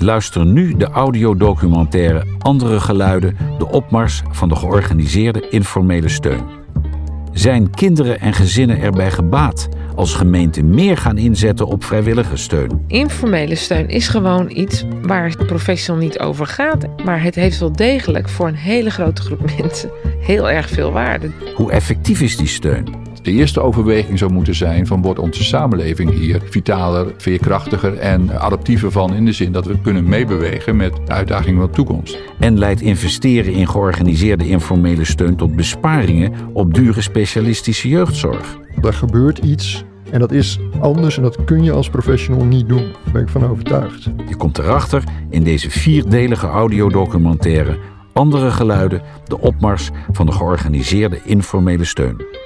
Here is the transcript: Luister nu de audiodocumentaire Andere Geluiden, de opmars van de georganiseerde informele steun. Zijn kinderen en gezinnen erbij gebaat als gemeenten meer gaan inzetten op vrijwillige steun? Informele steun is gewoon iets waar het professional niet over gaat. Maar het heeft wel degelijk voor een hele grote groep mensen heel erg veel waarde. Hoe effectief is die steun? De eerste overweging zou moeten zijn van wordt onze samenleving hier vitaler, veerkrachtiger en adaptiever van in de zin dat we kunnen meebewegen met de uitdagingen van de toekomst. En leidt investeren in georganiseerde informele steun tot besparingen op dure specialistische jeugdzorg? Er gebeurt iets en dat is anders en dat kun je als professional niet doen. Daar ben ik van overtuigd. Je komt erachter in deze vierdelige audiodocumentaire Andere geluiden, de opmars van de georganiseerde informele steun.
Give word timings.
Luister 0.00 0.46
nu 0.46 0.76
de 0.76 0.84
audiodocumentaire 0.84 2.24
Andere 2.38 2.80
Geluiden, 2.80 3.36
de 3.58 3.68
opmars 3.68 4.22
van 4.30 4.48
de 4.48 4.56
georganiseerde 4.56 5.48
informele 5.48 6.08
steun. 6.08 6.42
Zijn 7.32 7.70
kinderen 7.70 8.20
en 8.20 8.32
gezinnen 8.32 8.80
erbij 8.80 9.10
gebaat 9.10 9.68
als 9.94 10.14
gemeenten 10.14 10.70
meer 10.70 10.96
gaan 10.96 11.18
inzetten 11.18 11.66
op 11.66 11.84
vrijwillige 11.84 12.36
steun? 12.36 12.84
Informele 12.86 13.54
steun 13.54 13.88
is 13.88 14.08
gewoon 14.08 14.50
iets 14.50 14.84
waar 15.02 15.28
het 15.28 15.46
professional 15.46 16.02
niet 16.02 16.18
over 16.18 16.46
gaat. 16.46 16.86
Maar 17.04 17.22
het 17.22 17.34
heeft 17.34 17.58
wel 17.58 17.72
degelijk 17.72 18.28
voor 18.28 18.48
een 18.48 18.54
hele 18.54 18.90
grote 18.90 19.22
groep 19.22 19.50
mensen 19.58 19.90
heel 20.20 20.50
erg 20.50 20.68
veel 20.68 20.92
waarde. 20.92 21.30
Hoe 21.54 21.72
effectief 21.72 22.20
is 22.20 22.36
die 22.36 22.46
steun? 22.46 23.07
De 23.28 23.34
eerste 23.34 23.60
overweging 23.60 24.18
zou 24.18 24.32
moeten 24.32 24.54
zijn 24.54 24.86
van 24.86 25.02
wordt 25.02 25.18
onze 25.18 25.44
samenleving 25.44 26.10
hier 26.10 26.42
vitaler, 26.44 27.14
veerkrachtiger 27.16 27.94
en 27.94 28.40
adaptiever 28.40 28.92
van 28.92 29.14
in 29.14 29.24
de 29.24 29.32
zin 29.32 29.52
dat 29.52 29.66
we 29.66 29.80
kunnen 29.80 30.08
meebewegen 30.08 30.76
met 30.76 30.92
de 31.06 31.12
uitdagingen 31.12 31.58
van 31.58 31.66
de 31.66 31.74
toekomst. 31.74 32.18
En 32.38 32.58
leidt 32.58 32.80
investeren 32.80 33.52
in 33.52 33.68
georganiseerde 33.68 34.48
informele 34.48 35.04
steun 35.04 35.36
tot 35.36 35.56
besparingen 35.56 36.32
op 36.52 36.74
dure 36.74 37.00
specialistische 37.00 37.88
jeugdzorg? 37.88 38.58
Er 38.82 38.92
gebeurt 38.92 39.38
iets 39.38 39.84
en 40.10 40.20
dat 40.20 40.32
is 40.32 40.58
anders 40.80 41.16
en 41.16 41.22
dat 41.22 41.44
kun 41.44 41.64
je 41.64 41.72
als 41.72 41.88
professional 41.88 42.44
niet 42.44 42.68
doen. 42.68 42.92
Daar 43.04 43.12
ben 43.12 43.22
ik 43.22 43.28
van 43.28 43.50
overtuigd. 43.50 44.10
Je 44.28 44.36
komt 44.36 44.58
erachter 44.58 45.02
in 45.30 45.44
deze 45.44 45.70
vierdelige 45.70 46.46
audiodocumentaire 46.46 47.78
Andere 48.18 48.50
geluiden, 48.50 49.02
de 49.24 49.38
opmars 49.40 49.90
van 50.12 50.26
de 50.26 50.32
georganiseerde 50.32 51.20
informele 51.24 51.84
steun. 51.84 52.37